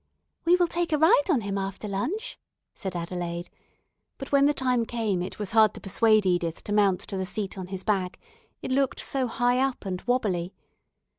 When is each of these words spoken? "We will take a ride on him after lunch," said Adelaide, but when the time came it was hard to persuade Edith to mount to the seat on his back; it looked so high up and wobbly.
"We 0.45 0.55
will 0.55 0.65
take 0.65 0.91
a 0.91 0.97
ride 0.97 1.29
on 1.29 1.41
him 1.41 1.59
after 1.59 1.87
lunch," 1.87 2.39
said 2.73 2.95
Adelaide, 2.95 3.51
but 4.17 4.31
when 4.31 4.47
the 4.47 4.51
time 4.55 4.83
came 4.83 5.21
it 5.21 5.37
was 5.37 5.51
hard 5.51 5.75
to 5.75 5.79
persuade 5.79 6.25
Edith 6.25 6.63
to 6.63 6.73
mount 6.73 7.01
to 7.01 7.17
the 7.17 7.23
seat 7.27 7.55
on 7.55 7.67
his 7.67 7.83
back; 7.83 8.17
it 8.63 8.71
looked 8.71 8.99
so 8.99 9.27
high 9.27 9.59
up 9.59 9.85
and 9.85 10.01
wobbly. 10.07 10.55